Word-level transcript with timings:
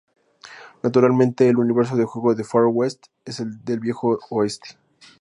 Naturalmente 0.81 1.47
el 1.47 1.57
universo 1.57 1.95
de 1.95 2.05
juego 2.05 2.33
de 2.33 2.43
"Far 2.43 2.63
West" 2.73 3.05
es 3.23 3.39
el 3.39 3.63
del 3.65 3.79
viejo 3.79 4.17
oeste. 4.31 4.75